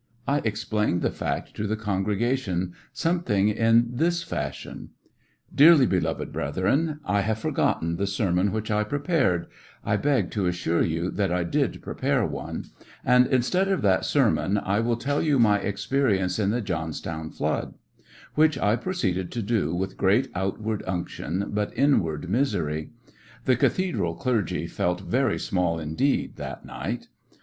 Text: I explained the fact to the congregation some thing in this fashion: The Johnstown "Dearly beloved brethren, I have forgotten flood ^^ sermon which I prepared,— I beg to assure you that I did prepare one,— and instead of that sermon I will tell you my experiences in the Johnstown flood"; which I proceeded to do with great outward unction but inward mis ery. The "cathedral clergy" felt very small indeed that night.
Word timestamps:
I 0.27 0.37
explained 0.43 1.03
the 1.03 1.11
fact 1.11 1.53
to 1.57 1.67
the 1.67 1.75
congregation 1.75 2.73
some 2.91 3.19
thing 3.21 3.49
in 3.49 3.87
this 3.87 4.23
fashion: 4.23 4.71
The 4.71 4.85
Johnstown 4.87 5.53
"Dearly 5.77 5.85
beloved 5.85 6.31
brethren, 6.33 6.99
I 7.05 7.21
have 7.21 7.37
forgotten 7.37 7.95
flood 7.97 8.07
^^ 8.07 8.09
sermon 8.09 8.51
which 8.51 8.71
I 8.71 8.83
prepared,— 8.83 9.45
I 9.85 9.97
beg 9.97 10.31
to 10.31 10.47
assure 10.47 10.81
you 10.81 11.11
that 11.11 11.31
I 11.31 11.43
did 11.43 11.83
prepare 11.83 12.25
one,— 12.25 12.65
and 13.05 13.27
instead 13.27 13.67
of 13.67 13.83
that 13.83 14.03
sermon 14.03 14.57
I 14.57 14.79
will 14.79 14.97
tell 14.97 15.21
you 15.21 15.37
my 15.37 15.59
experiences 15.59 16.39
in 16.39 16.49
the 16.49 16.61
Johnstown 16.61 17.29
flood"; 17.29 17.75
which 18.33 18.57
I 18.57 18.77
proceeded 18.77 19.31
to 19.33 19.43
do 19.43 19.75
with 19.75 19.97
great 19.97 20.31
outward 20.33 20.81
unction 20.87 21.45
but 21.51 21.77
inward 21.77 22.27
mis 22.27 22.55
ery. 22.55 22.89
The 23.45 23.55
"cathedral 23.55 24.15
clergy" 24.15 24.65
felt 24.65 25.01
very 25.01 25.37
small 25.37 25.77
indeed 25.79 26.37
that 26.37 26.65
night. 26.65 27.07